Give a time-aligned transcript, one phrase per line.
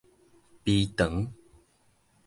[0.65, 1.31] 埤塘